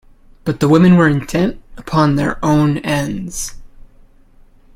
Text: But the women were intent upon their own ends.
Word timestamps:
But 0.45 0.59
the 0.59 0.67
women 0.67 0.97
were 0.97 1.07
intent 1.07 1.61
upon 1.77 2.15
their 2.15 2.43
own 2.43 2.79
ends. 2.79 3.53